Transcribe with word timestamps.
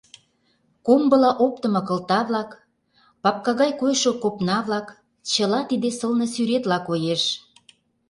Комбыла 0.85 1.31
оптымо 1.45 1.81
кылта-влак, 1.87 2.49
папка 3.21 3.51
гай 3.61 3.71
койшо 3.79 4.11
копна-влак— 4.23 4.87
чыла 5.31 5.59
тиде 5.69 5.89
сылне 5.97 6.25
сӱретла 6.33 6.77
коеш. 6.87 7.23